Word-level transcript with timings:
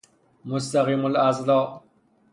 مستقیم 0.45 1.05
الاضلاع 1.05 1.83